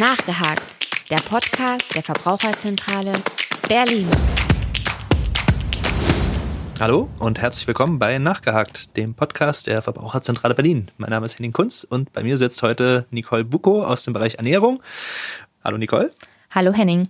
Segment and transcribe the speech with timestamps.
[0.00, 3.12] Nachgehakt, der Podcast der Verbraucherzentrale
[3.68, 4.08] Berlin.
[6.80, 10.90] Hallo und herzlich willkommen bei Nachgehakt, dem Podcast der Verbraucherzentrale Berlin.
[10.96, 14.36] Mein Name ist Henning Kunz und bei mir sitzt heute Nicole Bucko aus dem Bereich
[14.36, 14.82] Ernährung.
[15.62, 16.10] Hallo Nicole.
[16.50, 17.08] Hallo Henning.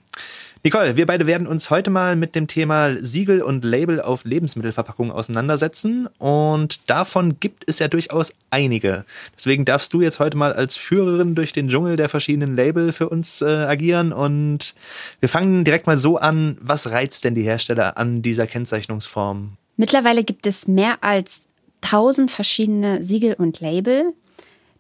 [0.63, 5.11] Nicole, wir beide werden uns heute mal mit dem Thema Siegel und Label auf Lebensmittelverpackungen
[5.11, 6.07] auseinandersetzen.
[6.19, 9.07] Und davon gibt es ja durchaus einige.
[9.35, 13.09] Deswegen darfst du jetzt heute mal als Führerin durch den Dschungel der verschiedenen Label für
[13.09, 14.13] uns äh, agieren.
[14.13, 14.75] Und
[15.21, 16.59] wir fangen direkt mal so an.
[16.61, 19.57] Was reizt denn die Hersteller an dieser Kennzeichnungsform?
[19.79, 21.45] Mittlerweile gibt es mehr als
[21.85, 24.13] 1000 verschiedene Siegel und Label.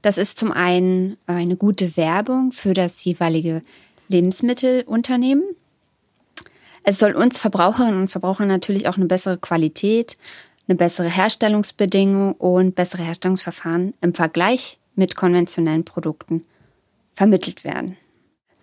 [0.02, 3.62] Das ist zum einen eine gute Werbung für das jeweilige
[4.08, 5.42] Lebensmittelunternehmen.
[6.82, 10.16] Es soll uns Verbraucherinnen und Verbrauchern natürlich auch eine bessere Qualität,
[10.68, 16.44] eine bessere Herstellungsbedingung und bessere Herstellungsverfahren im Vergleich mit konventionellen Produkten
[17.14, 17.96] vermittelt werden.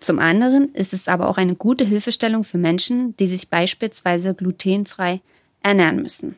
[0.00, 5.20] Zum anderen ist es aber auch eine gute Hilfestellung für Menschen, die sich beispielsweise glutenfrei
[5.62, 6.36] ernähren müssen.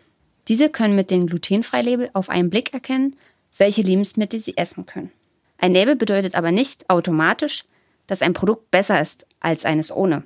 [0.48, 3.16] Diese können mit dem Glutenfrei-Label auf einen Blick erkennen,
[3.58, 5.12] welche Lebensmittel sie essen können.
[5.58, 7.64] Ein Label bedeutet aber nicht automatisch,
[8.06, 10.24] dass ein Produkt besser ist als eines ohne.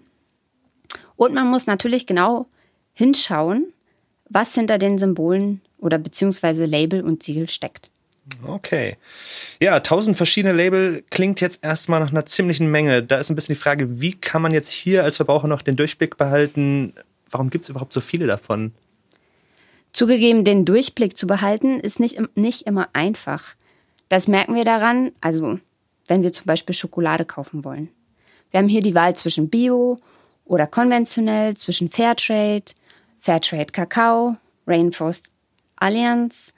[1.16, 2.46] Und man muss natürlich genau
[2.92, 3.72] hinschauen,
[4.28, 7.90] was hinter den Symbolen oder beziehungsweise Label und Siegel steckt.
[8.46, 8.96] Okay.
[9.60, 13.02] Ja, tausend verschiedene Label klingt jetzt erstmal nach einer ziemlichen Menge.
[13.02, 15.76] Da ist ein bisschen die Frage, wie kann man jetzt hier als Verbraucher noch den
[15.76, 16.94] Durchblick behalten?
[17.30, 18.72] Warum gibt es überhaupt so viele davon?
[19.92, 23.54] Zugegeben, den Durchblick zu behalten, ist nicht, nicht immer einfach.
[24.08, 25.58] Das merken wir daran, also
[26.08, 27.88] wenn wir zum Beispiel Schokolade kaufen wollen.
[28.50, 29.98] Wir haben hier die Wahl zwischen Bio
[30.44, 32.72] oder konventionell, zwischen Fairtrade,
[33.18, 35.28] Fairtrade Kakao, Rainforest
[35.76, 36.52] Alliance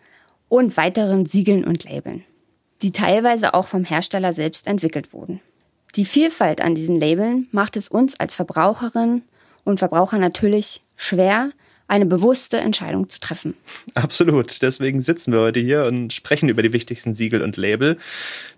[0.48, 2.24] und weiteren Siegeln und Labeln,
[2.82, 5.40] die teilweise auch vom Hersteller selbst entwickelt wurden.
[5.94, 9.22] Die Vielfalt an diesen Labeln macht es uns als Verbraucherin
[9.64, 11.50] und Verbraucher natürlich schwer,
[11.88, 13.54] eine bewusste Entscheidung zu treffen.
[13.94, 14.60] Absolut.
[14.62, 17.96] Deswegen sitzen wir heute hier und sprechen über die wichtigsten Siegel und Label,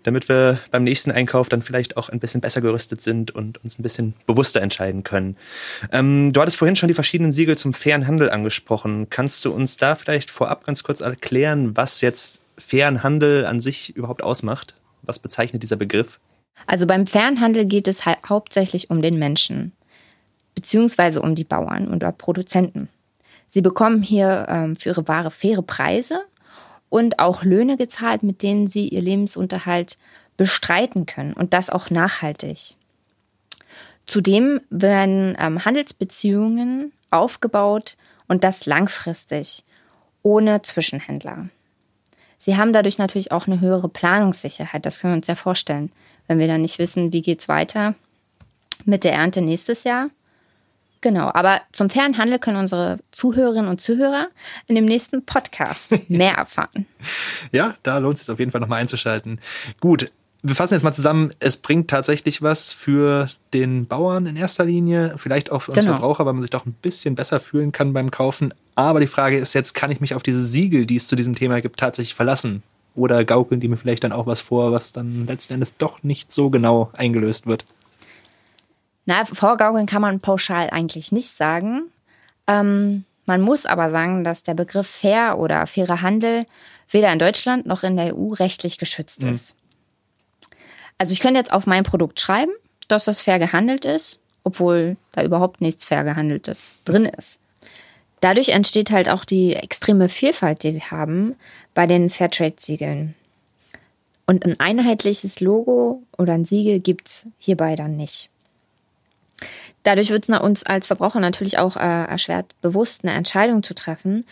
[0.03, 3.77] damit wir beim nächsten Einkauf dann vielleicht auch ein bisschen besser gerüstet sind und uns
[3.77, 5.37] ein bisschen bewusster entscheiden können.
[5.91, 9.09] Ähm, du hattest vorhin schon die verschiedenen Siegel zum fairen Handel angesprochen.
[9.09, 13.95] Kannst du uns da vielleicht vorab ganz kurz erklären, was jetzt fairen Handel an sich
[13.95, 14.75] überhaupt ausmacht?
[15.03, 16.19] Was bezeichnet dieser Begriff?
[16.65, 19.71] Also beim fairen Handel geht es ha hauptsächlich um den Menschen,
[20.55, 22.89] beziehungsweise um die Bauern und Produzenten.
[23.49, 26.21] Sie bekommen hier ähm, für ihre Ware faire Preise
[26.89, 29.97] und auch Löhne gezahlt, mit denen sie ihr Lebensunterhalt
[30.37, 32.75] bestreiten können und das auch nachhaltig.
[34.05, 39.63] Zudem werden ähm, Handelsbeziehungen aufgebaut und das langfristig,
[40.23, 41.49] ohne Zwischenhändler.
[42.37, 45.91] Sie haben dadurch natürlich auch eine höhere Planungssicherheit, das können wir uns ja vorstellen.
[46.27, 47.95] Wenn wir dann nicht wissen, wie geht's weiter
[48.85, 50.09] mit der Ernte nächstes Jahr,
[51.01, 54.27] Genau, aber zum fairen Handel können unsere Zuhörerinnen und Zuhörer
[54.67, 56.85] in dem nächsten Podcast mehr erfahren.
[57.51, 59.39] ja, da lohnt es sich auf jeden Fall nochmal einzuschalten.
[59.79, 60.11] Gut,
[60.41, 65.15] wir fassen jetzt mal zusammen, es bringt tatsächlich was für den Bauern in erster Linie,
[65.17, 65.93] vielleicht auch für uns genau.
[65.93, 68.53] Verbraucher, weil man sich doch ein bisschen besser fühlen kann beim Kaufen.
[68.75, 71.35] Aber die Frage ist jetzt, kann ich mich auf diese Siegel, die es zu diesem
[71.35, 72.63] Thema gibt, tatsächlich verlassen?
[72.95, 76.31] Oder gaukeln die mir vielleicht dann auch was vor, was dann letzten Endes doch nicht
[76.31, 77.65] so genau eingelöst wird?
[79.09, 81.89] Na, vorgaukeln kann man pauschal eigentlich nicht sagen.
[82.45, 86.45] Ähm, man muss aber sagen, dass der Begriff fair oder fairer Handel
[86.91, 89.29] weder in Deutschland noch in der EU rechtlich geschützt mhm.
[89.29, 89.55] ist.
[90.99, 92.51] Also ich könnte jetzt auf mein Produkt schreiben,
[92.87, 97.39] dass das fair gehandelt ist, obwohl da überhaupt nichts fair gehandeltes drin ist.
[98.21, 101.35] Dadurch entsteht halt auch die extreme Vielfalt, die wir haben
[101.73, 103.15] bei den Fairtrade-Siegeln.
[104.27, 108.29] Und ein einheitliches Logo oder ein Siegel gibt's hierbei dann nicht.
[109.83, 114.25] Dadurch wird es uns als Verbraucher natürlich auch äh, erschwert, bewusst eine Entscheidung zu treffen,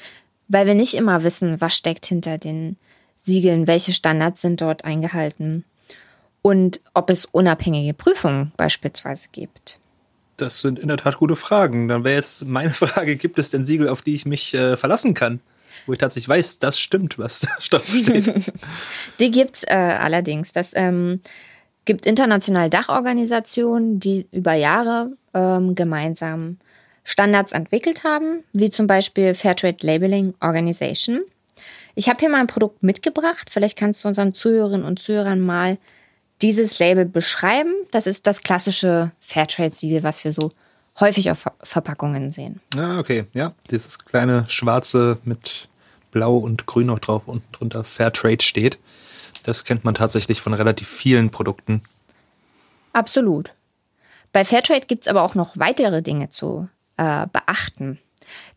[0.47, 2.77] weil wir nicht immer wissen, was steckt hinter den
[3.17, 5.63] Siegeln, welche Standards sind dort eingehalten
[6.41, 9.79] und ob es unabhängige Prüfungen beispielsweise gibt.
[10.37, 11.87] Das sind in der Tat gute Fragen.
[11.87, 15.13] Dann wäre jetzt meine Frage, gibt es denn Siegel, auf die ich mich äh, verlassen
[15.13, 15.41] kann?
[15.85, 18.53] Wo ich tatsächlich weiß, das stimmt, was da steht.
[19.19, 20.51] die gibt's äh, allerdings.
[20.51, 21.21] Das ähm,
[21.87, 26.57] gibt internationale Dachorganisationen, die über Jahre ähm, gemeinsam
[27.03, 31.21] Standards entwickelt haben, wie zum Beispiel Fairtrade Labeling Organization.
[31.95, 33.49] Ich habe hier mal ein Produkt mitgebracht.
[33.49, 35.79] Vielleicht kannst du unseren Zuhörerinnen und Zuhörern mal
[36.43, 37.73] dieses Label beschreiben.
[37.89, 40.51] Das ist das klassische Fairtrade-Siegel, was wir so
[40.99, 42.59] häufig auf Verpackungen sehen.
[42.75, 43.25] Ah, okay.
[43.33, 45.69] Ja, dieses kleine schwarze mit
[46.11, 48.77] blau und grün noch drauf unten drunter Fairtrade steht.
[49.47, 51.81] Das kennt man tatsächlich von relativ vielen Produkten.
[52.91, 53.53] Absolut.
[54.33, 56.67] Bei Fairtrade gibt es aber auch noch weitere Dinge zu
[56.97, 57.97] äh, beachten.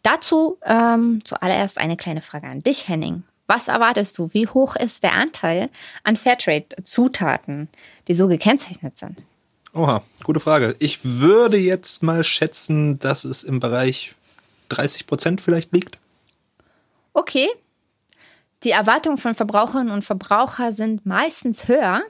[0.03, 3.23] Dazu ähm, zuallererst eine kleine Frage an dich, Henning.
[3.47, 4.31] Was erwartest du?
[4.33, 5.71] Wie hoch ist der Anteil
[6.03, 7.69] an Fairtrade-Zutaten,
[8.09, 9.25] die so gekennzeichnet sind?
[9.73, 10.75] Oha, gute Frage.
[10.81, 14.17] Ich würde jetzt mal schätzen, dass es im Bereich
[14.71, 15.99] 30 Prozent vielleicht liegt.
[17.13, 17.49] Okay.
[18.63, 22.03] Die Erwartungen von Verbraucherinnen und Verbrauchern sind meistens höher,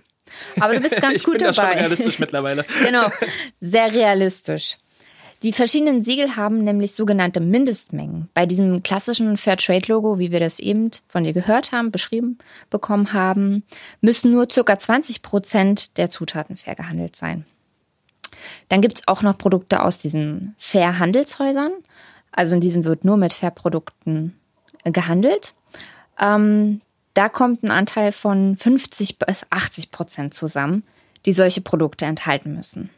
[0.58, 1.52] aber du bist ganz ich gut bin dabei.
[1.52, 2.64] Da schon realistisch mittlerweile.
[2.84, 3.08] genau,
[3.60, 4.76] sehr realistisch.
[5.42, 8.28] Die verschiedenen Siegel haben nämlich sogenannte Mindestmengen.
[8.34, 12.38] Bei diesem klassischen Fairtrade-Logo, wie wir das eben von dir gehört haben, beschrieben
[12.68, 13.62] bekommen haben,
[14.02, 14.78] müssen nur ca.
[14.78, 17.46] 20 Prozent der Zutaten fair gehandelt sein.
[18.68, 21.72] Dann gibt es auch noch Produkte aus diesen Fair-Handelshäusern.
[22.32, 24.38] Also in diesen wird nur mit Fair-Produkten
[24.84, 25.54] äh, gehandelt.
[26.20, 26.80] Ähm,
[27.14, 30.84] da kommt ein Anteil von 50 bis 80 Prozent zusammen,
[31.26, 32.90] die solche Produkte enthalten müssen.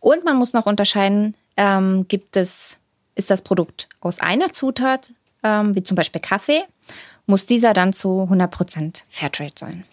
[0.00, 2.78] Und man muss noch unterscheiden, ähm, gibt es,
[3.14, 5.12] ist das Produkt aus einer Zutat,
[5.42, 6.62] ähm, wie zum Beispiel Kaffee,
[7.26, 9.84] muss dieser dann zu 100% Fairtrade sein.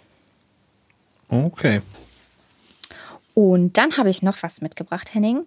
[1.29, 1.81] Okay.
[3.33, 5.45] Und dann habe ich noch was mitgebracht, Henning.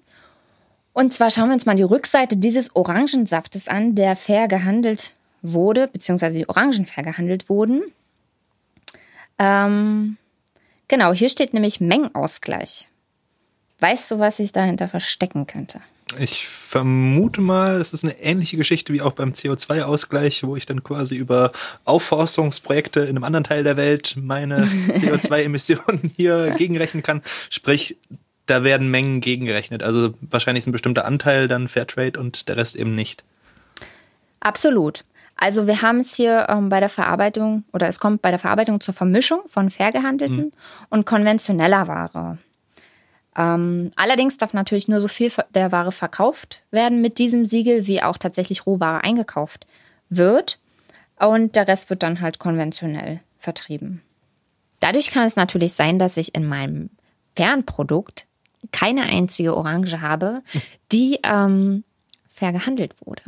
[0.95, 5.87] Und zwar schauen wir uns mal die Rückseite dieses Orangensaftes an, der fair gehandelt wurde,
[5.87, 7.83] beziehungsweise die Orangen fair gehandelt wurden.
[9.39, 10.17] Ähm,
[10.89, 12.89] genau, hier steht nämlich Mengenausgleich.
[13.79, 15.81] Weißt du, was sich dahinter verstecken könnte?
[16.19, 20.85] Ich vermute mal, es ist eine ähnliche Geschichte wie auch beim CO2-Ausgleich, wo ich dann
[20.85, 21.51] quasi über
[21.85, 27.23] Aufforstungsprojekte in einem anderen Teil der Welt meine CO2-Emissionen hier gegenrechnen kann.
[27.51, 27.97] Sprich,
[28.47, 29.83] da werden Mengen gegengerechnet.
[29.83, 33.25] Also wahrscheinlich ist ein bestimmter Anteil dann Fairtrade und der Rest eben nicht.
[34.41, 35.05] Absolut.
[35.37, 38.81] Also wir haben es hier ähm, bei der Verarbeitung oder es kommt bei der Verarbeitung
[38.81, 40.53] zur Vermischung von fair gehandelten mhm.
[40.91, 42.39] und konventioneller Ware.
[43.37, 48.03] Ähm, allerdings darf natürlich nur so viel der Ware verkauft werden mit diesem Siegel, wie
[48.03, 49.67] auch tatsächlich Rohware eingekauft
[50.09, 50.61] wird.
[51.19, 54.03] Und der Rest wird dann halt konventionell vertrieben.
[54.81, 56.91] Dadurch kann es natürlich sein, dass ich in meinem
[57.35, 58.27] Fernprodukt
[58.73, 60.43] keine einzige Orange habe,
[60.93, 61.85] die ähm,
[62.29, 63.23] fair gehandelt wurde.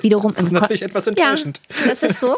[0.00, 1.60] Wiederum das ist natürlich etwas enttäuschend.
[1.68, 2.36] Ja, das ist so.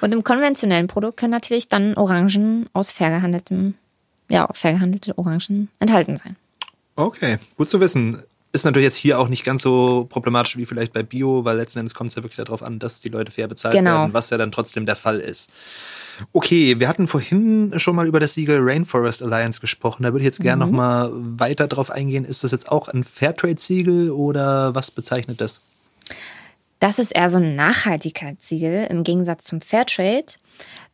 [0.00, 3.74] Und im konventionellen Produkt können natürlich dann Orangen aus fair gehandeltem
[4.32, 6.36] ja, fair gehandelte Orangen enthalten sein.
[6.96, 8.22] Okay, gut zu wissen.
[8.52, 11.80] Ist natürlich jetzt hier auch nicht ganz so problematisch wie vielleicht bei Bio, weil letzten
[11.80, 14.00] Endes kommt es ja wirklich darauf an, dass die Leute fair bezahlt genau.
[14.00, 15.50] werden, was ja dann trotzdem der Fall ist.
[16.32, 20.02] Okay, wir hatten vorhin schon mal über das Siegel Rainforest Alliance gesprochen.
[20.02, 20.70] Da würde ich jetzt gerne mhm.
[20.70, 22.26] noch mal weiter drauf eingehen.
[22.26, 25.62] Ist das jetzt auch ein Fairtrade-Siegel oder was bezeichnet das?
[26.82, 28.88] Das ist eher so ein Nachhaltigkeitssiegel.
[28.90, 30.26] Im Gegensatz zum Fairtrade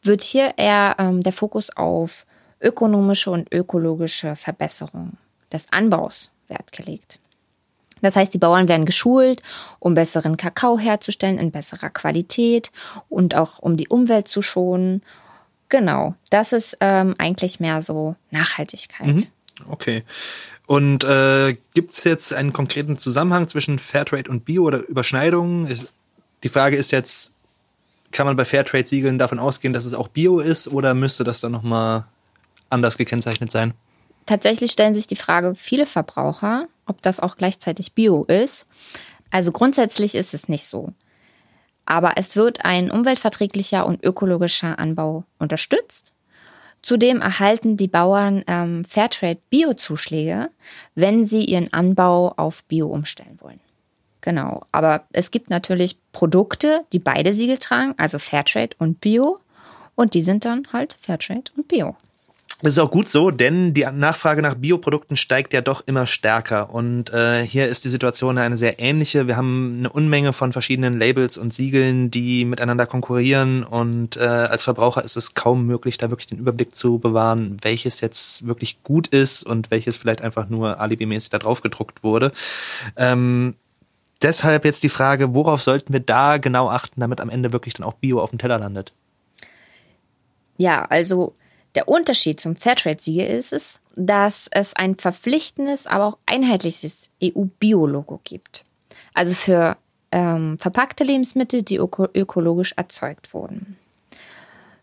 [0.02, 2.26] wird hier eher ähm, der Fokus auf
[2.60, 5.14] ökonomische und ökologische Verbesserung
[5.50, 7.20] des Anbaus Wert gelegt.
[8.02, 9.42] Das heißt, die Bauern werden geschult,
[9.78, 12.70] um besseren Kakao herzustellen in besserer Qualität
[13.08, 15.02] und auch um die Umwelt zu schonen.
[15.70, 19.06] Genau, das ist ähm, eigentlich mehr so Nachhaltigkeit.
[19.06, 19.26] Mhm.
[19.70, 20.04] Okay.
[20.68, 25.66] Und äh, gibt es jetzt einen konkreten Zusammenhang zwischen Fairtrade und Bio oder Überschneidungen?
[26.42, 27.32] Die Frage ist jetzt,
[28.12, 31.52] kann man bei Fairtrade-Siegeln davon ausgehen, dass es auch Bio ist oder müsste das dann
[31.52, 32.04] nochmal
[32.68, 33.72] anders gekennzeichnet sein?
[34.26, 38.66] Tatsächlich stellen sich die Frage viele Verbraucher, ob das auch gleichzeitig Bio ist.
[39.30, 40.92] Also grundsätzlich ist es nicht so.
[41.86, 46.12] Aber es wird ein umweltverträglicher und ökologischer Anbau unterstützt.
[46.82, 50.50] Zudem erhalten die Bauern ähm, Fairtrade Bio-Zuschläge,
[50.94, 53.60] wenn sie ihren Anbau auf Bio umstellen wollen.
[54.20, 54.62] Genau.
[54.72, 59.38] Aber es gibt natürlich Produkte, die beide Siegel tragen, also Fairtrade und Bio.
[59.94, 61.96] Und die sind dann halt Fairtrade und Bio.
[62.60, 66.74] Das ist auch gut so, denn die Nachfrage nach Bioprodukten steigt ja doch immer stärker.
[66.74, 69.28] Und äh, hier ist die Situation eine sehr ähnliche.
[69.28, 73.62] Wir haben eine Unmenge von verschiedenen Labels und Siegeln, die miteinander konkurrieren.
[73.62, 78.00] Und äh, als Verbraucher ist es kaum möglich, da wirklich den Überblick zu bewahren, welches
[78.00, 82.32] jetzt wirklich gut ist und welches vielleicht einfach nur alibimäßig da drauf gedruckt wurde.
[82.96, 83.54] Ähm,
[84.20, 87.86] deshalb jetzt die Frage, worauf sollten wir da genau achten, damit am Ende wirklich dann
[87.86, 88.90] auch Bio auf dem Teller landet?
[90.56, 91.36] Ja, also
[91.74, 98.64] der Unterschied zum Fairtrade-Siegel ist es, dass es ein verpflichtendes, aber auch einheitliches EU-Bio-Logo gibt.
[99.14, 99.76] Also für
[100.12, 103.76] ähm, verpackte Lebensmittel, die öko ökologisch erzeugt wurden.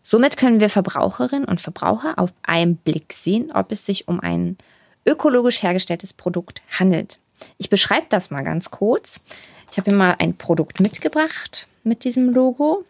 [0.02, 4.56] Somit können wir Verbraucherinnen und Verbraucher auf einen Blick sehen, ob es sich um ein
[5.04, 7.18] ökologisch hergestelltes Produkt handelt.
[7.58, 9.24] Ich beschreibe das mal ganz kurz.
[9.70, 12.84] Ich habe hier mal ein Produkt mitgebracht mit diesem Logo.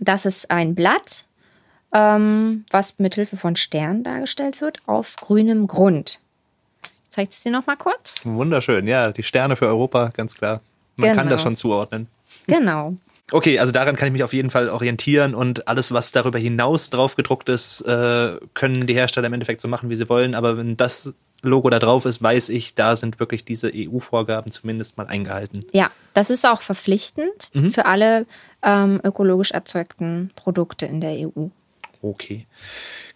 [0.00, 1.24] Das ist ein Blatt
[1.94, 6.20] ähm, was mithilfe von Sternen dargestellt wird, auf grünem Grund.
[7.08, 8.26] Zeigt es dir noch mal kurz?
[8.26, 10.60] Wunderschön, ja, die Sterne für Europa, ganz klar.
[10.96, 11.20] Man genau.
[11.20, 11.50] kann das genau.
[11.50, 12.08] schon zuordnen.
[12.46, 12.96] Genau.
[13.32, 16.90] Okay, also daran kann ich mich auf jeden Fall orientieren und alles, was darüber hinaus
[16.90, 20.34] drauf gedruckt ist, äh, können die Hersteller im Endeffekt so machen, wie sie wollen.
[20.34, 24.98] Aber wenn das Logo da drauf ist, weiß ich, da sind wirklich diese EU-Vorgaben zumindest
[24.98, 25.64] mal eingehalten.
[25.72, 27.70] Ja, das ist auch verpflichtend mhm.
[27.70, 28.26] für alle
[28.62, 31.48] ähm, ökologisch erzeugten Produkte in der EU.
[32.04, 32.46] Okay.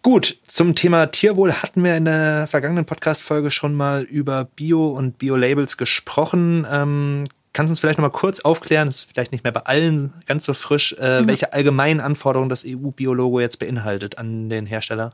[0.00, 5.18] Gut, zum Thema Tierwohl hatten wir in der vergangenen Podcast-Folge schon mal über Bio- und
[5.18, 6.66] Bio-Labels gesprochen.
[6.70, 9.60] Ähm, kannst du uns vielleicht noch mal kurz aufklären, das ist vielleicht nicht mehr bei
[9.60, 11.26] allen ganz so frisch, äh, mhm.
[11.26, 15.12] welche allgemeinen Anforderungen das EU-Bio-Logo jetzt beinhaltet an den Hersteller?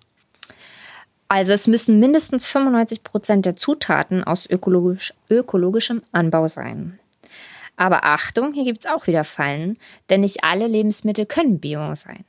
[1.26, 7.00] Also es müssen mindestens 95 Prozent der Zutaten aus ökologisch, ökologischem Anbau sein.
[7.76, 9.76] Aber Achtung, hier gibt es auch wieder Fallen,
[10.10, 12.24] denn nicht alle Lebensmittel können Bio sein.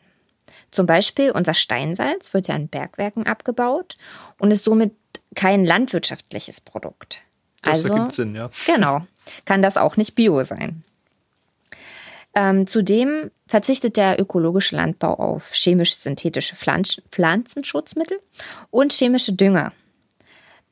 [0.75, 3.95] Zum Beispiel unser Steinsalz wird ja in Bergwerken abgebaut
[4.39, 4.93] und ist somit
[5.33, 7.21] kein landwirtschaftliches Produkt.
[7.61, 8.49] Das also, ergibt Sinn, ja.
[8.65, 9.07] Genau,
[9.45, 10.83] kann das auch nicht Bio sein.
[12.35, 18.19] Ähm, zudem verzichtet der ökologische Landbau auf chemisch-synthetische Pflanz Pflanzenschutzmittel
[18.69, 19.71] und chemische Dünger.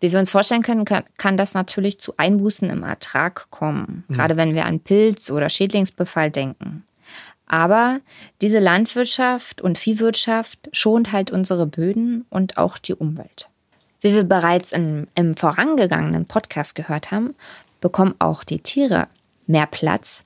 [0.01, 4.13] Wie wir uns vorstellen können, kann, kann das natürlich zu Einbußen im Ertrag kommen, mhm.
[4.15, 6.83] gerade wenn wir an Pilz- oder Schädlingsbefall denken.
[7.53, 7.99] Aber
[8.41, 13.47] diese Landwirtschaft und Viehwirtschaft schont halt unsere Böden und auch die Umwelt.
[14.01, 17.35] Wie wir bereits in, im vorangegangenen Podcast gehört haben,
[17.79, 19.07] bekommen auch die Tiere
[19.45, 20.23] mehr Platz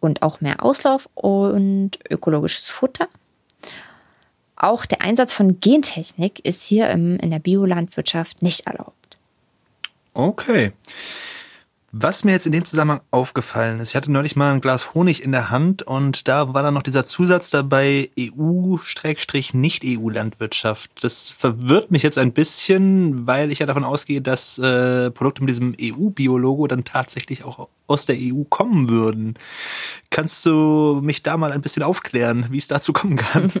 [0.00, 3.08] und auch mehr Auslauf und ökologisches Futter.
[4.54, 9.16] Auch der Einsatz von Gentechnik ist hier im, in der Biolandwirtschaft nicht erlaubt.
[10.12, 10.72] Okay.
[11.92, 15.24] Was mir jetzt in dem Zusammenhang aufgefallen ist, ich hatte neulich mal ein Glas Honig
[15.24, 21.02] in der Hand und da war dann noch dieser Zusatz dabei EU-Nicht-EU-Landwirtschaft.
[21.02, 25.48] Das verwirrt mich jetzt ein bisschen, weil ich ja davon ausgehe, dass äh, Produkte mit
[25.48, 29.34] diesem EU-Biologo dann tatsächlich auch aus der EU kommen würden.
[30.10, 33.50] Kannst du mich da mal ein bisschen aufklären, wie es dazu kommen kann?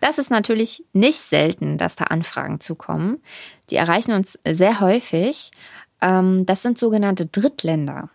[0.00, 3.20] Das ist natürlich nicht selten, dass da Anfragen zukommen.
[3.70, 5.50] Die erreichen uns sehr häufig.
[6.00, 8.10] Ähm, das sind sogenannte Drittländer.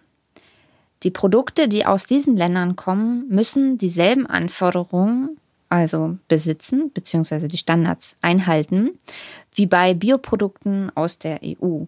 [1.04, 5.38] Die Produkte, die aus diesen Ländern kommen, müssen dieselben Anforderungen,
[5.70, 8.92] also besitzen, beziehungsweise die Standards einhalten,
[9.54, 11.86] wie bei Bioprodukten aus der EU.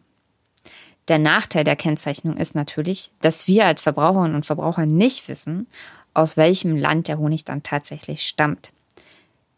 [1.08, 5.68] Der Nachteil der Kennzeichnung ist natürlich, dass wir als Verbraucherinnen und Verbraucher nicht wissen,
[6.14, 8.72] aus welchem Land der Honig dann tatsächlich stammt.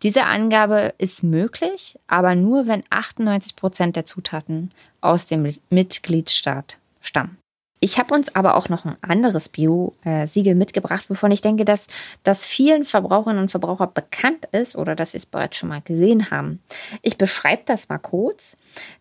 [0.03, 7.37] Diese Angabe ist möglich, aber nur, wenn 98 Prozent der Zutaten aus dem Mitgliedstaat stammen.
[7.79, 11.85] Ich habe uns aber auch noch ein anderes Bio-Siegel mitgebracht, wovon ich denke, dass
[12.23, 16.31] das vielen Verbraucherinnen und Verbrauchern bekannt ist oder dass sie es bereits schon mal gesehen
[16.31, 16.59] haben.
[17.03, 18.57] Ich beschreibe das mal kurz.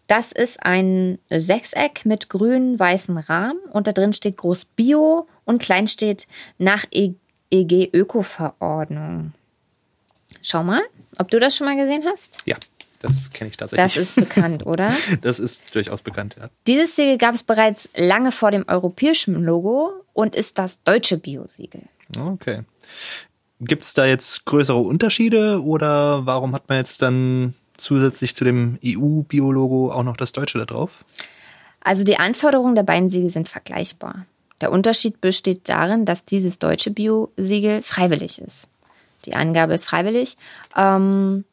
[0.08, 5.88] Das ist ein Sechseck mit grün-weißen Rahmen und da drin steht groß Bio und klein
[5.88, 6.26] steht
[6.58, 9.32] nach EG Öko-Verordnung.
[10.48, 10.82] Schau mal,
[11.18, 12.38] ob du das schon mal gesehen hast.
[12.46, 12.56] Ja.
[13.00, 13.94] Das kenne ich tatsächlich.
[13.94, 14.92] Das ist bekannt, oder?
[15.20, 16.48] Das ist durchaus bekannt, ja.
[16.68, 21.82] Dieses Siegel gab es bereits lange vor dem europäischen Logo und ist das deutsche Bio-Siegel.
[22.16, 22.62] Okay.
[23.60, 28.78] Gibt es da jetzt größere Unterschiede oder warum hat man jetzt dann zusätzlich zu dem
[28.84, 31.04] EU-Bio-Logo auch noch das deutsche da drauf?
[31.80, 34.26] Also die Anforderungen der beiden Siegel sind vergleichbar.
[34.60, 38.68] Der Unterschied besteht darin, dass dieses deutsche Bio-Siegel freiwillig ist.
[39.26, 40.36] Die Angabe ist freiwillig.
[40.76, 41.44] Ähm,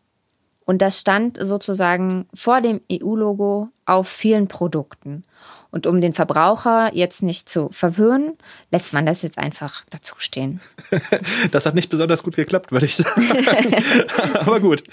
[0.65, 5.25] und das stand sozusagen vor dem EU-Logo auf vielen Produkten.
[5.71, 8.33] Und um den Verbraucher jetzt nicht zu verwirren,
[8.71, 10.61] lässt man das jetzt einfach dazu stehen.
[11.51, 13.23] Das hat nicht besonders gut geklappt, würde ich sagen.
[14.35, 14.83] Aber gut.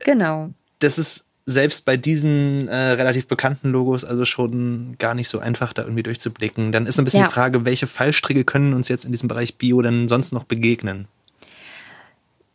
[0.00, 0.50] Genau.
[0.80, 5.72] Das ist selbst bei diesen äh, relativ bekannten Logos also schon gar nicht so einfach,
[5.72, 6.72] da irgendwie durchzublicken.
[6.72, 7.26] Dann ist ein bisschen ja.
[7.26, 11.08] die Frage, welche Fallstricke können uns jetzt in diesem Bereich Bio denn sonst noch begegnen?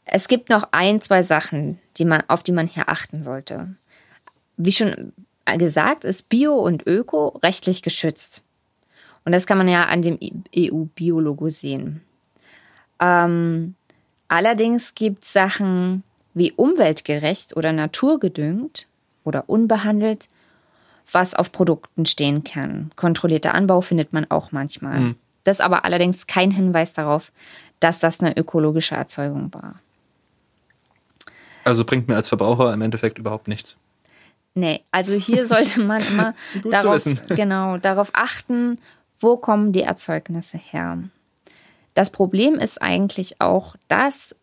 [0.09, 3.75] Es gibt noch ein, zwei Sachen, die man, auf die man hier achten sollte.
[4.55, 5.13] Wie schon
[5.57, 8.43] gesagt, ist Bio und Öko rechtlich geschützt.
[9.25, 10.17] Und das kann man ja an dem
[10.55, 12.01] EU-Biologo sehen.
[12.99, 13.75] Ähm,
[14.29, 18.87] allerdings gibt es Sachen wie umweltgerecht oder naturgedüngt
[19.25, 20.29] oder unbehandelt,
[21.11, 22.91] was auf Produkten stehen kann.
[22.95, 24.99] Kontrollierter Anbau findet man auch manchmal.
[24.99, 25.15] Mhm.
[25.43, 27.31] Das ist aber allerdings kein Hinweis darauf,
[27.79, 29.75] dass das eine ökologische Erzeugung war.
[31.67, 33.77] Also bringt mir als Verbraucher im Endeffekt überhaupt nichts.
[34.53, 36.33] Nee, also hier sollte man immer
[36.63, 38.79] darauf, genau, darauf achten,
[39.19, 40.97] wo kommen die Erzeugnisse her.
[41.93, 44.35] Das Problem ist eigentlich auch, dass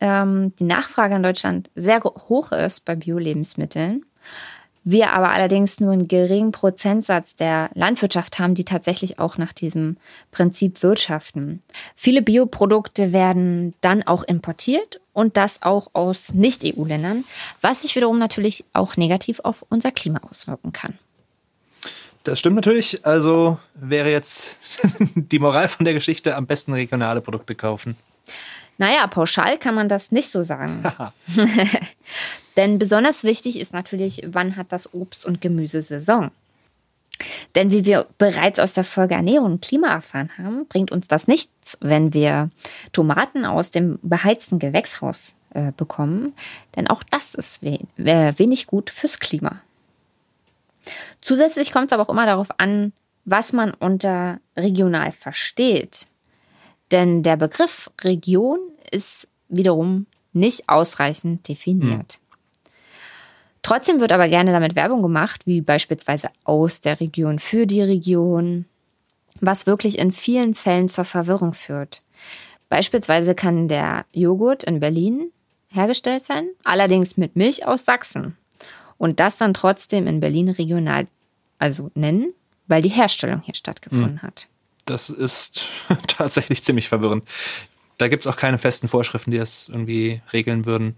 [0.00, 4.04] ähm, die Nachfrage in Deutschland sehr hoch ist bei Bio-Lebensmitteln.
[4.84, 9.96] Wir aber allerdings nur einen geringen Prozentsatz der Landwirtschaft haben, die tatsächlich auch nach diesem
[10.32, 11.62] Prinzip wirtschaften.
[11.94, 17.24] Viele Bioprodukte werden dann auch importiert und das auch aus Nicht-EU-Ländern,
[17.60, 20.98] was sich wiederum natürlich auch negativ auf unser Klima auswirken kann.
[22.24, 23.04] Das stimmt natürlich.
[23.04, 24.58] Also wäre jetzt
[25.14, 27.96] die Moral von der Geschichte am besten regionale Produkte kaufen.
[28.78, 30.82] Naja, pauschal kann man das nicht so sagen.
[32.56, 36.30] Denn besonders wichtig ist natürlich, wann hat das Obst und Gemüse Saison?
[37.54, 41.28] Denn wie wir bereits aus der Folge Ernährung und Klima erfahren haben, bringt uns das
[41.28, 42.48] nichts, wenn wir
[42.92, 46.34] Tomaten aus dem beheizten Gewächshaus äh, bekommen.
[46.76, 49.60] Denn auch das ist we äh, wenig gut fürs Klima.
[51.20, 52.92] Zusätzlich kommt es aber auch immer darauf an,
[53.24, 56.06] was man unter regional versteht.
[56.92, 58.58] Denn der Begriff Region
[58.90, 62.12] ist wiederum nicht ausreichend definiert.
[62.14, 62.22] Hm.
[63.62, 68.66] Trotzdem wird aber gerne damit Werbung gemacht, wie beispielsweise aus der Region für die Region,
[69.40, 72.02] was wirklich in vielen Fällen zur Verwirrung führt.
[72.68, 75.30] Beispielsweise kann der Joghurt in Berlin
[75.68, 78.36] hergestellt werden, allerdings mit Milch aus Sachsen.
[78.98, 81.06] Und das dann trotzdem in Berlin regional
[81.58, 82.32] also nennen,
[82.66, 84.22] weil die Herstellung hier stattgefunden hm.
[84.22, 84.48] hat.
[84.84, 85.66] Das ist
[86.06, 87.24] tatsächlich ziemlich verwirrend.
[87.98, 90.96] Da gibt es auch keine festen Vorschriften, die das irgendwie regeln würden.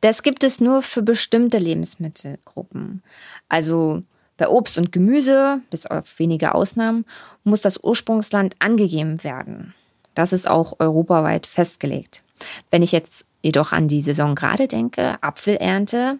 [0.00, 3.02] Das gibt es nur für bestimmte Lebensmittelgruppen.
[3.48, 4.00] Also
[4.38, 7.04] bei Obst und Gemüse, bis auf wenige Ausnahmen,
[7.44, 9.74] muss das Ursprungsland angegeben werden.
[10.14, 12.22] Das ist auch europaweit festgelegt.
[12.70, 16.18] Wenn ich jetzt jedoch an die Saison gerade denke, Apfelernte,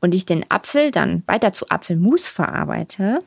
[0.00, 3.22] und ich den Apfel dann weiter zu Apfelmus verarbeite,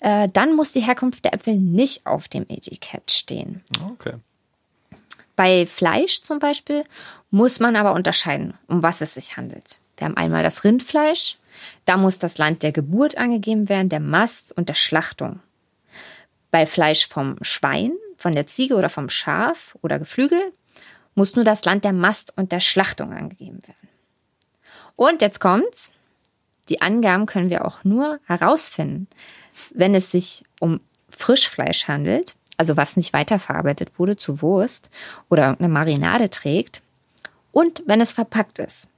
[0.00, 3.64] äh, dann muss die Herkunft der Äpfel nicht auf dem Etikett stehen.
[3.92, 4.14] Okay.
[5.36, 6.84] Bei Fleisch zum Beispiel
[7.30, 9.78] muss man aber unterscheiden, um was es sich handelt.
[9.96, 11.36] Wir haben einmal das Rindfleisch,
[11.84, 15.40] da muss das Land der Geburt angegeben werden, der Mast und der Schlachtung.
[16.50, 20.52] Bei Fleisch vom Schwein, von der Ziege oder vom Schaf oder Geflügel
[21.14, 23.88] muss nur das Land der Mast und der Schlachtung angegeben werden.
[24.96, 25.92] Und jetzt kommt's.
[26.68, 29.08] Die Angaben können wir auch nur herausfinden,
[29.74, 34.90] wenn es sich um Frischfleisch handelt also was nicht weiterverarbeitet wurde zu Wurst
[35.30, 36.82] oder eine Marinade trägt
[37.52, 38.88] und wenn es verpackt ist.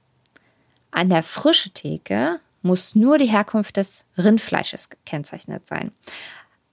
[0.89, 5.91] An der frischen Theke muss nur die Herkunft des Rindfleisches gekennzeichnet sein.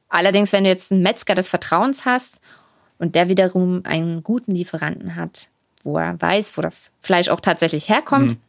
[0.08, 2.40] Allerdings, wenn du jetzt einen Metzger des Vertrauens hast
[2.98, 5.50] und der wiederum einen guten Lieferanten hat,
[5.84, 8.47] wo er weiß, wo das Fleisch auch tatsächlich herkommt, mhm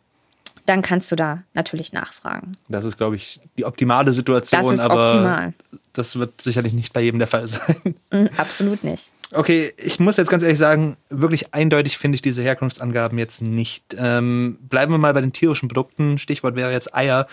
[0.69, 2.55] dann kannst du da natürlich nachfragen.
[2.67, 5.53] Das ist, glaube ich, die optimale Situation, das ist aber optimal.
[5.93, 7.95] das wird sicherlich nicht bei jedem der Fall sein.
[8.12, 9.10] Mm, absolut nicht.
[9.32, 13.95] Okay, ich muss jetzt ganz ehrlich sagen, wirklich eindeutig finde ich diese Herkunftsangaben jetzt nicht.
[13.97, 16.19] Ähm, bleiben wir mal bei den tierischen Produkten.
[16.19, 17.25] Stichwort wäre jetzt Eier.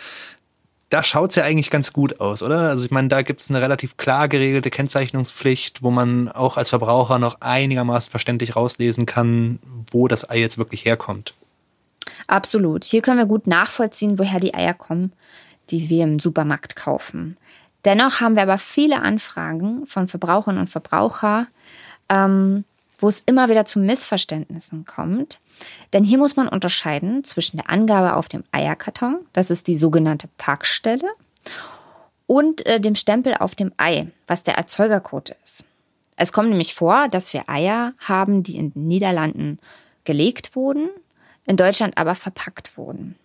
[0.88, 2.61] Da schaut es ja eigentlich ganz gut aus, oder?
[2.70, 6.70] Also ich meine, da gibt es eine relativ klar geregelte Kennzeichnungspflicht, wo man auch als
[6.70, 9.59] Verbraucher noch einigermaßen verständlich rauslesen kann,
[9.90, 11.35] wo das Ei jetzt wirklich herkommt.
[12.27, 12.85] Absolut.
[12.85, 15.12] Hier können wir gut nachvollziehen, woher die Eier kommen,
[15.71, 17.37] die wir im Supermarkt kaufen.
[17.85, 21.47] Dennoch haben wir aber viele Anfragen von Verbraucherinnen und Verbrauchern,
[22.09, 22.64] ähm,
[22.99, 25.40] wo es immer wieder zu Missverständnissen kommt.
[25.92, 30.29] Denn hier muss man unterscheiden zwischen der Angabe auf dem Eierkarton, das ist die sogenannte
[30.38, 31.09] Packstelle,
[32.27, 35.64] und äh, dem Stempel auf dem Ei, was der Erzeugercode ist.
[36.16, 39.59] Es kommt nämlich vor, dass wir Eier haben, die in den Niederlanden
[40.05, 40.88] gelegt wurden
[41.47, 43.17] in Deutschland aber verpackt wurden.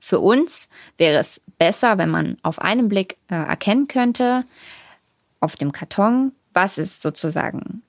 [0.00, 4.44] Für uns wäre es besser, wenn man auf einen Blick äh, erkennen könnte,
[5.40, 7.82] auf dem Karton, was ist sozusagen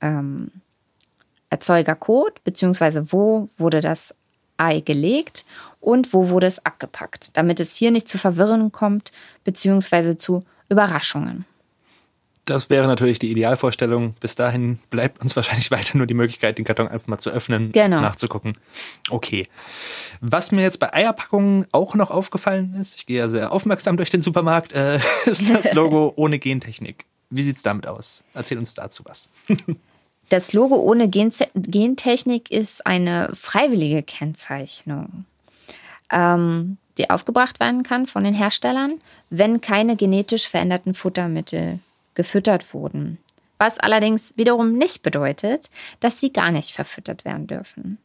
[0.00, 0.50] ähm,
[1.50, 4.14] Erzeugercode, beziehungsweise wo wurde das
[4.56, 5.44] Ei gelegt
[5.80, 9.12] und wo wurde es abgepackt, damit es hier nicht zu Verwirrungen kommt,
[9.44, 11.44] beziehungsweise zu Überraschungen.
[12.48, 14.14] Das wäre natürlich die Idealvorstellung.
[14.20, 17.72] Bis dahin bleibt uns wahrscheinlich weiter nur die Möglichkeit, den Karton einfach mal zu öffnen,
[17.72, 18.00] genau.
[18.00, 18.56] nachzugucken.
[19.10, 19.46] Okay.
[20.20, 24.10] Was mir jetzt bei Eierpackungen auch noch aufgefallen ist, ich gehe ja sehr aufmerksam durch
[24.10, 27.04] den Supermarkt, äh, ist das Logo ohne Gentechnik.
[27.28, 28.24] Wie sieht's damit aus?
[28.32, 29.28] Erzähl uns dazu was.
[30.30, 35.26] Das Logo ohne Gentechnik ist eine freiwillige Kennzeichnung,
[36.10, 41.80] ähm, die aufgebracht werden kann von den Herstellern, wenn keine genetisch veränderten Futtermittel
[42.18, 43.16] gefüttert wurden.
[43.58, 47.98] Was allerdings wiederum nicht bedeutet, dass sie gar nicht verfüttert werden dürfen.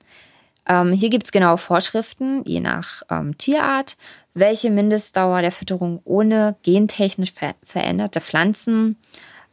[0.67, 3.97] Ähm, hier gibt es genaue Vorschriften, je nach ähm, Tierart,
[4.35, 8.97] welche Mindestdauer der Fütterung ohne gentechnisch ver veränderte Pflanzen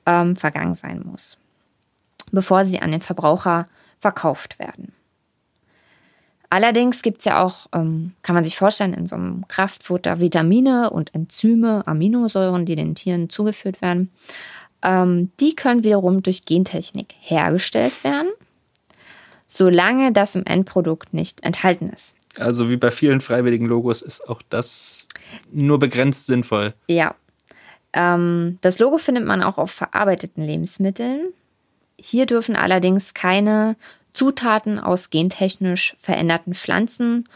[0.04, 1.38] ähm, vergangen sein muss,
[2.30, 3.66] bevor sie an den Verbraucher
[3.98, 4.92] verkauft werden.
[6.52, 10.90] Allerdings gibt es ja auch, ähm, kann man sich vorstellen, in so einem Kraftfutter Vitamine
[10.90, 14.10] und Enzyme, Aminosäuren, die den Tieren zugeführt werden.
[14.82, 18.30] Ähm, die können wiederum durch Gentechnik hergestellt werden,
[19.46, 22.16] solange das im Endprodukt nicht enthalten ist.
[22.36, 25.06] Also wie bei vielen freiwilligen Logos ist auch das
[25.52, 26.74] nur begrenzt sinnvoll.
[26.88, 27.14] Ja.
[27.92, 31.32] Ähm, das Logo findet man auch auf verarbeiteten Lebensmitteln.
[31.96, 33.76] Hier dürfen allerdings keine
[34.12, 37.28] Zutaten aus gentechnisch veränderten Pflanzen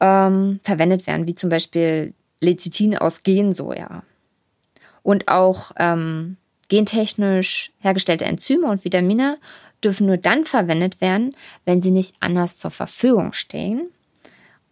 [0.00, 4.02] ähm, verwendet werden, wie zum Beispiel Lecithin aus Gensoja.
[5.02, 6.36] Und auch ähm,
[6.68, 9.38] gentechnisch hergestellte Enzyme und Vitamine
[9.82, 13.88] dürfen nur dann verwendet werden, wenn sie nicht anders zur Verfügung stehen.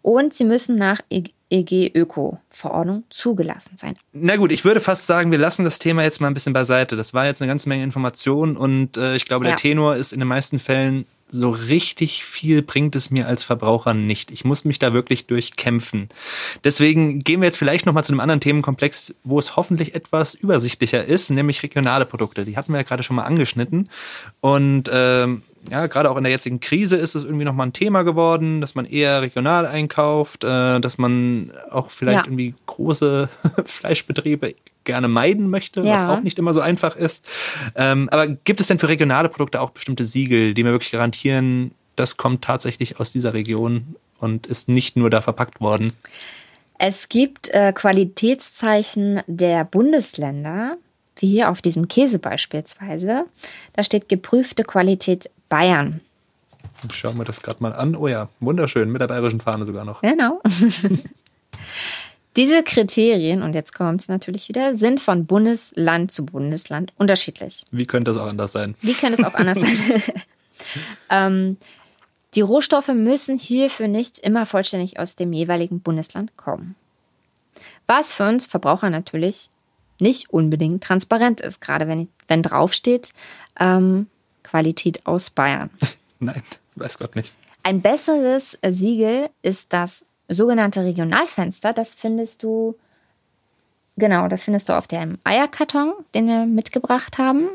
[0.03, 1.01] Und sie müssen nach
[1.51, 3.97] EG-Öko-Verordnung zugelassen sein.
[4.13, 6.97] Na gut, ich würde fast sagen, wir lassen das Thema jetzt mal ein bisschen beiseite.
[6.97, 10.19] Das war jetzt eine ganze Menge Informationen und äh, ich glaube, der Tenor ist in
[10.19, 14.31] den meisten Fällen so richtig viel bringt es mir als Verbraucher nicht.
[14.31, 16.09] Ich muss mich da wirklich durchkämpfen.
[16.63, 20.35] Deswegen gehen wir jetzt vielleicht noch mal zu einem anderen Themenkomplex, wo es hoffentlich etwas
[20.35, 22.45] übersichtlicher ist, nämlich regionale Produkte.
[22.45, 23.91] Die hatten wir ja gerade schon mal angeschnitten
[24.41, 28.03] und ähm, ja, gerade auch in der jetzigen Krise ist es irgendwie nochmal ein Thema
[28.03, 32.25] geworden, dass man eher regional einkauft, äh, dass man auch vielleicht ja.
[32.25, 33.29] irgendwie große
[33.65, 35.95] Fleischbetriebe gerne meiden möchte, ja.
[35.95, 37.27] was auch nicht immer so einfach ist.
[37.75, 41.73] Ähm, aber gibt es denn für regionale Produkte auch bestimmte Siegel, die mir wirklich garantieren,
[41.97, 45.93] das kommt tatsächlich aus dieser Region und ist nicht nur da verpackt worden?
[46.79, 50.77] Es gibt äh, Qualitätszeichen der Bundesländer,
[51.19, 53.25] wie hier auf diesem Käse beispielsweise.
[53.73, 56.01] Da steht geprüfte Qualität Bayern.
[56.93, 57.97] Schauen wir das gerade mal an.
[57.97, 60.03] Oh ja, wunderschön, mit der bayerischen Fahne sogar noch.
[60.03, 60.41] Genau.
[62.37, 67.65] Diese Kriterien, und jetzt kommt es natürlich wieder, sind von Bundesland zu Bundesland unterschiedlich.
[67.71, 68.75] Wie könnte es auch anders sein?
[68.83, 70.03] Wie könnte es auch anders sein?
[71.11, 71.57] ähm,
[72.35, 76.75] die Rohstoffe müssen hierfür nicht immer vollständig aus dem jeweiligen Bundesland kommen.
[77.87, 79.49] Was für uns Verbraucher natürlich
[79.99, 83.13] nicht unbedingt transparent ist, gerade wenn, wenn draufsteht,
[83.59, 84.09] ähm,
[84.43, 85.71] Qualität aus Bayern.
[86.21, 86.43] Nein,
[86.77, 87.35] weiß Gott nicht.
[87.63, 91.73] Ein besseres Siegel ist das sogenannte Regionalfenster.
[91.73, 92.77] Das findest du,
[93.97, 97.49] genau, das findest du auf dem Eierkarton, den wir mitgebracht haben.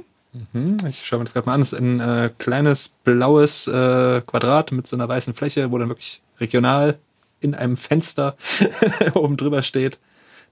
[0.53, 1.61] Mhm, ich schaue mir das gerade mal an.
[1.61, 5.89] Das ist ein äh, kleines blaues äh, Quadrat mit so einer weißen Fläche, wo dann
[5.89, 6.97] wirklich regional
[7.39, 8.35] in einem Fenster
[9.13, 9.99] oben drüber steht.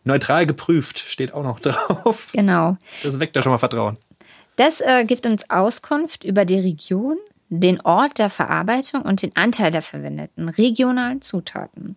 [0.04, 2.32] Neutral geprüft steht auch noch drauf.
[2.34, 2.78] Genau.
[3.04, 3.98] Das weckt ja schon mal Vertrauen.
[4.56, 7.18] Das äh, gibt uns Auskunft über die Region,
[7.50, 11.96] den Ort der Verarbeitung und den Anteil der verwendeten regionalen Zutaten.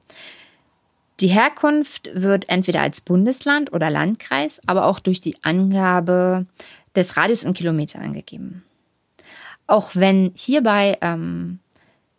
[1.21, 6.47] Die Herkunft wird entweder als Bundesland oder Landkreis, aber auch durch die Angabe
[6.97, 8.65] des Radius in Kilometer angegeben.
[9.67, 11.61] Auch wenn hierbei ähm,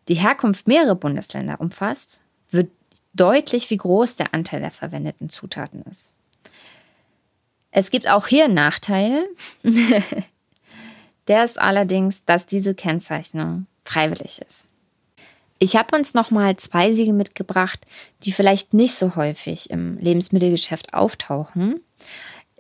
[0.08, 2.69] die Herkunft mehrere Bundesländer umfasst, wird
[3.13, 6.12] deutlich, wie groß der Anteil der verwendeten Zutaten ist.
[7.71, 9.26] Es gibt auch hier einen Nachteil.
[11.28, 14.67] Der ist allerdings, dass diese Kennzeichnung freiwillig ist.
[15.58, 17.80] Ich habe uns nochmal zwei Siegel mitgebracht,
[18.23, 21.80] die vielleicht nicht so häufig im Lebensmittelgeschäft auftauchen.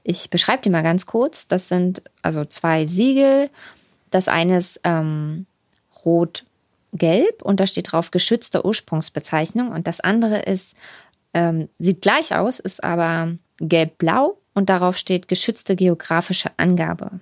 [0.03, 1.47] Ich beschreibe die mal ganz kurz.
[1.47, 3.49] Das sind also zwei Siegel.
[4.09, 5.45] Das eine ist ähm,
[6.93, 9.71] rot-gelb und da steht drauf geschützte Ursprungsbezeichnung.
[9.71, 10.75] Und das andere ist,
[11.33, 17.19] ähm, sieht gleich aus, ist aber gelb-blau und darauf steht geschützte geografische Angabe.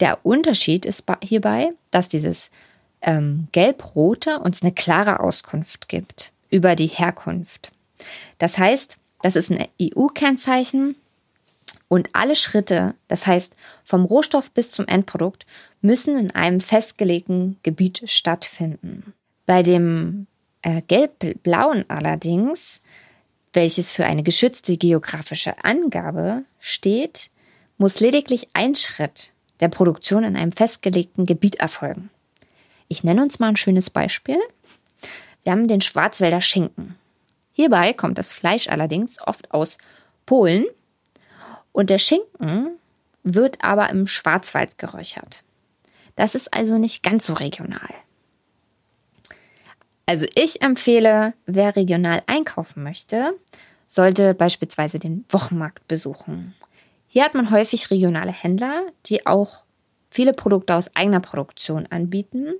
[0.00, 2.50] Der Unterschied ist hierbei, dass dieses
[3.00, 7.72] ähm, Gelb-Rote uns eine klare Auskunft gibt über die Herkunft.
[8.38, 10.96] Das heißt, das ist ein EU-Kennzeichen
[11.88, 13.52] und alle Schritte, das heißt
[13.84, 15.46] vom Rohstoff bis zum Endprodukt,
[15.82, 19.12] müssen in einem festgelegten Gebiet stattfinden.
[19.46, 20.26] Bei dem
[20.62, 22.80] äh, Gelb-Blauen allerdings,
[23.52, 27.30] welches für eine geschützte geografische Angabe steht,
[27.76, 32.10] muss lediglich ein Schritt der Produktion in einem festgelegten Gebiet erfolgen.
[32.88, 34.38] Ich nenne uns mal ein schönes Beispiel.
[35.42, 36.96] Wir haben den Schwarzwälder Schinken.
[37.52, 39.78] Hierbei kommt das Fleisch allerdings oft aus
[40.26, 40.64] Polen
[41.72, 42.70] und der Schinken
[43.24, 45.42] wird aber im Schwarzwald geräuchert.
[46.16, 47.90] Das ist also nicht ganz so regional.
[50.06, 53.34] Also ich empfehle, wer regional einkaufen möchte,
[53.88, 56.54] sollte beispielsweise den Wochenmarkt besuchen.
[57.06, 59.64] Hier hat man häufig regionale Händler, die auch
[60.10, 62.54] viele Produkte aus eigener Produktion anbieten.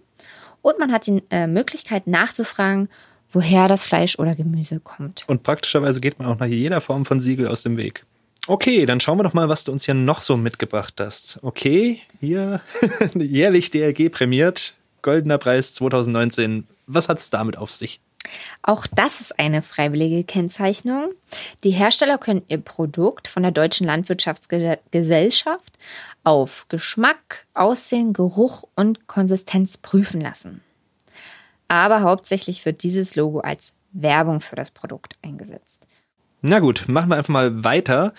[0.61, 2.88] Und man hat die äh, Möglichkeit nachzufragen,
[3.33, 5.25] woher das Fleisch oder Gemüse kommt.
[5.27, 8.05] Und praktischerweise geht man auch nach jeder Form von Siegel aus dem Weg.
[8.48, 11.38] Okay, dann schauen wir doch mal, was du uns hier noch so mitgebracht hast.
[11.42, 12.61] Okay, hier
[13.14, 16.66] jährlich DLG prämiert, goldener Preis 2019.
[16.88, 18.00] Was hat es damit auf sich?
[18.62, 21.12] Auch das ist eine freiwillige Kennzeichnung.
[21.62, 25.78] Die Hersteller können ihr Produkt von der Deutschen Landwirtschaftsgesellschaft
[26.24, 30.62] auf Geschmack, Aussehen, Geruch und Konsistenz prüfen lassen.
[31.68, 35.87] Aber hauptsächlich wird dieses Logo als Werbung für das Produkt eingesetzt.
[36.44, 38.12] Na gut, machen wir einfach mal weiter.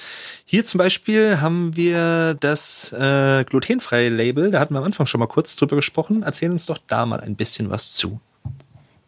[0.45, 4.49] Hier zum Beispiel haben wir das äh, glutenfreie Label.
[4.49, 6.23] Da hatten wir am Anfang schon mal kurz drüber gesprochen.
[6.23, 8.21] Erzähl uns doch da mal ein bisschen was zu.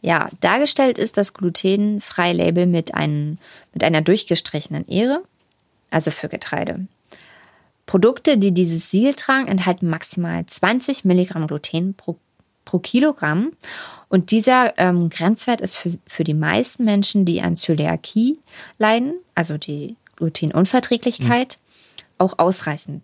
[0.01, 3.37] Ja, dargestellt ist das glutenfreie Label mit, einem,
[3.73, 5.23] mit einer durchgestrichenen Ehre,
[5.89, 6.85] also für Getreide.
[7.85, 12.17] Produkte, die dieses Siegel tragen, enthalten maximal 20 Milligramm Gluten pro,
[12.65, 13.53] pro Kilogramm.
[14.09, 18.39] Und dieser ähm, Grenzwert ist für, für die meisten Menschen, die an Zöliakie
[18.77, 22.03] leiden, also die Glutenunverträglichkeit, mhm.
[22.17, 23.03] auch ausreichend.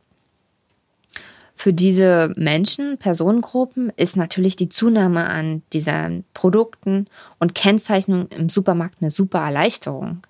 [1.56, 7.06] Für diese Menschen, Personengruppen, ist natürlich die Zunahme an diesen Produkten
[7.38, 10.24] und Kennzeichnungen im Supermarkt eine super Erleichterung.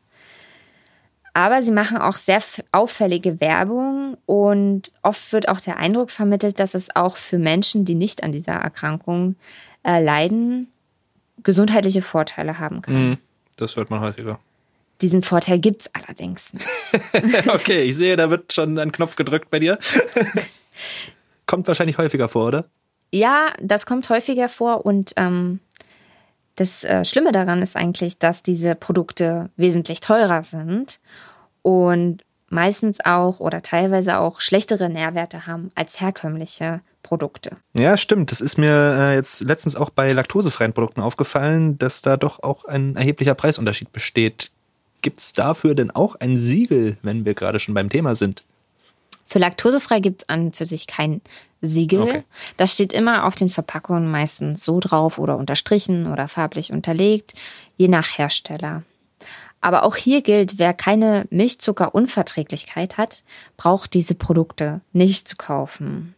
[1.34, 2.42] Aber sie machen auch sehr
[2.72, 7.96] auffällige Werbung und oft wird auch der Eindruck vermittelt, dass es auch für Menschen, die
[7.96, 9.36] nicht an dieser Erkrankung
[9.84, 10.68] äh, leiden,
[11.44, 13.10] gesundheitliche Vorteile haben kann.
[13.10, 13.18] Mhm,
[13.56, 14.40] das hört man häufiger.
[15.02, 17.48] Diesen Vorteil gibt es allerdings nicht.
[17.48, 19.80] okay, ich sehe, da wird schon ein Knopf gedrückt bei dir.
[21.48, 22.66] kommt wahrscheinlich häufiger vor, oder?
[23.12, 25.60] Ja, das kommt häufiger vor und ähm,
[26.62, 31.00] das äh, Schlimme daran ist eigentlich, dass diese Produkte wesentlich teurer sind
[31.64, 37.58] und meistens auch oder teilweise auch schlechtere Nährwerte haben als herkömmliche Produkte.
[37.74, 38.32] Ja, stimmt.
[38.32, 42.66] Das ist mir äh, jetzt letztens auch bei laktosefreien Produkten aufgefallen, dass da doch auch
[42.66, 44.52] ein erheblicher Preisunterschied besteht.
[45.02, 48.44] Gibt es dafür denn auch ein Siegel, wenn wir gerade schon beim Thema sind?
[49.32, 51.22] Für laktosefrei gibt es an für sich kein
[51.62, 52.02] Siegel.
[52.02, 52.24] Okay.
[52.58, 57.34] Das steht immer auf den Verpackungen meistens so drauf oder unterstrichen oder farblich unterlegt,
[57.78, 58.84] je nach Hersteller.
[59.62, 63.24] Aber auch hier gilt, wer keine Milchzuckerunverträglichkeit hat,
[63.56, 66.14] braucht diese Produkte nicht zu kaufen.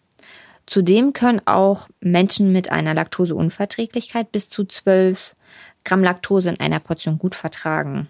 [0.66, 5.36] Zudem können auch Menschen mit einer Laktoseunverträglichkeit bis zu 12
[5.84, 8.10] Gramm Laktose in einer Portion gut vertragen.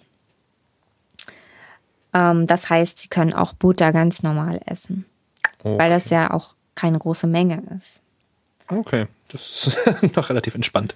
[2.13, 5.05] Ähm, das heißt, sie können auch Butter ganz normal essen.
[5.59, 5.77] Okay.
[5.77, 8.01] Weil das ja auch keine große Menge ist.
[8.67, 10.95] Okay, das ist noch relativ entspannt.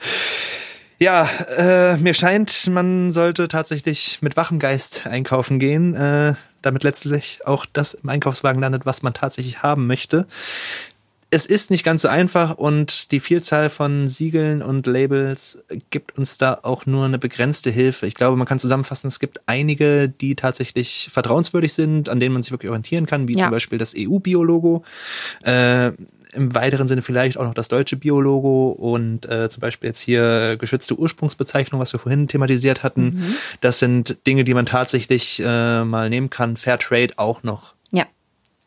[1.00, 7.46] Ja, äh, mir scheint, man sollte tatsächlich mit wachem Geist einkaufen gehen, äh, damit letztlich
[7.46, 10.26] auch das im Einkaufswagen landet, was man tatsächlich haben möchte
[11.30, 16.38] es ist nicht ganz so einfach und die Vielzahl von Siegeln und Labels gibt uns
[16.38, 18.08] da auch nur eine begrenzte Hilfe.
[18.08, 22.44] Ich glaube, man kann zusammenfassen, es gibt einige, die tatsächlich vertrauenswürdig sind, an denen man
[22.44, 23.44] sich wirklich orientieren kann, wie ja.
[23.44, 24.84] zum Beispiel das EU-Biologo.
[25.44, 25.92] Äh,
[26.34, 30.58] im weiteren Sinne vielleicht auch noch das deutsche Biologo und äh, zum Beispiel jetzt hier
[30.58, 33.04] geschützte Ursprungsbezeichnung, was wir vorhin thematisiert hatten.
[33.04, 33.36] Mhm.
[33.62, 36.58] Das sind Dinge, die man tatsächlich äh, mal nehmen kann.
[36.58, 37.77] Fairtrade auch noch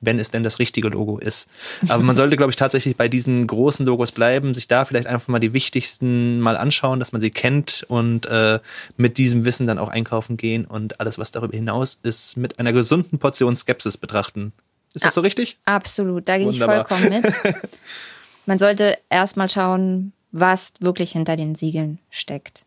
[0.00, 1.50] wenn es denn das richtige Logo ist.
[1.88, 5.28] Aber man sollte, glaube ich, tatsächlich bei diesen großen Logos bleiben, sich da vielleicht einfach
[5.28, 8.60] mal die wichtigsten mal anschauen, dass man sie kennt und äh,
[8.96, 12.72] mit diesem Wissen dann auch einkaufen gehen und alles, was darüber hinaus ist, mit einer
[12.72, 14.52] gesunden Portion Skepsis betrachten.
[14.94, 15.58] Ist das so richtig?
[15.66, 17.24] Absolut, da gehe ich vollkommen mit.
[18.46, 22.64] Man sollte erstmal schauen, was wirklich hinter den Siegeln steckt.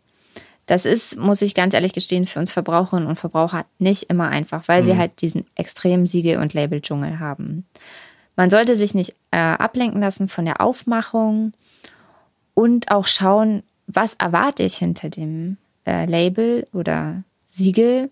[0.66, 4.68] Das ist, muss ich ganz ehrlich gestehen, für uns Verbraucherinnen und Verbraucher nicht immer einfach,
[4.68, 4.88] weil mhm.
[4.88, 7.66] wir halt diesen extremen Siegel- und Labeldschungel haben.
[8.36, 11.54] Man sollte sich nicht äh, ablenken lassen von der Aufmachung
[12.54, 18.10] und auch schauen, was erwarte ich hinter dem äh, Label oder Siegel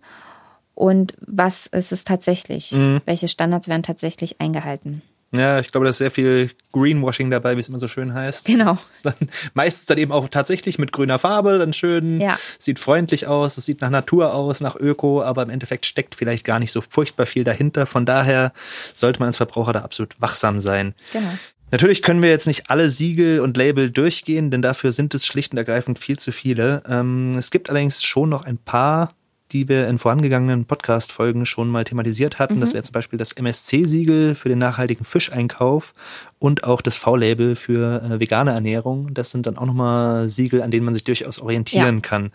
[0.75, 2.71] und was ist es tatsächlich?
[2.71, 3.01] Mhm.
[3.05, 5.01] Welche Standards werden tatsächlich eingehalten?
[5.33, 8.45] Ja, ich glaube, da ist sehr viel Greenwashing dabei, wie es immer so schön heißt.
[8.47, 8.77] Genau.
[9.03, 9.13] Dann
[9.53, 12.37] meistens dann eben auch tatsächlich mit grüner Farbe, dann schön, ja.
[12.59, 16.45] sieht freundlich aus, es sieht nach Natur aus, nach Öko, aber im Endeffekt steckt vielleicht
[16.45, 17.85] gar nicht so furchtbar viel dahinter.
[17.85, 18.51] Von daher
[18.93, 20.93] sollte man als Verbraucher da absolut wachsam sein.
[21.13, 21.31] Genau.
[21.71, 25.53] Natürlich können wir jetzt nicht alle Siegel und Label durchgehen, denn dafür sind es schlicht
[25.53, 26.83] und ergreifend viel zu viele.
[26.87, 29.13] Ähm, es gibt allerdings schon noch ein paar
[29.51, 32.55] die wir in vorangegangenen Podcast-Folgen schon mal thematisiert hatten.
[32.55, 32.61] Mhm.
[32.61, 35.93] Das wäre zum Beispiel das MSC-Siegel für den nachhaltigen Fischeinkauf
[36.39, 39.13] und auch das V-Label für äh, vegane Ernährung.
[39.13, 42.01] Das sind dann auch nochmal Siegel, an denen man sich durchaus orientieren ja.
[42.01, 42.31] kann.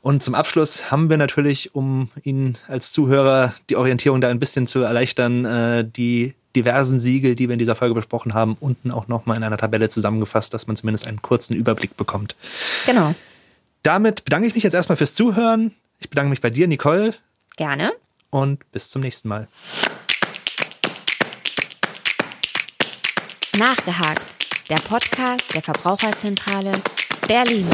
[0.00, 4.66] Und zum Abschluss haben wir natürlich, um Ihnen als Zuhörer die Orientierung da ein bisschen
[4.66, 9.06] zu erleichtern, äh, die diversen Siegel, die wir in dieser Folge besprochen haben, unten auch
[9.08, 12.36] nochmal in einer Tabelle zusammengefasst, dass man zumindest einen kurzen Überblick bekommt.
[12.86, 13.14] Genau.
[13.82, 15.72] Damit bedanke ich mich jetzt erstmal fürs Zuhören.
[15.98, 17.14] Ich bedanke mich bei dir, Nicole.
[17.56, 17.92] Gerne.
[18.30, 19.48] Und bis zum nächsten Mal.
[23.58, 24.22] Nachgehakt.
[24.70, 26.72] Der Podcast der Verbraucherzentrale
[27.26, 27.68] Berlin.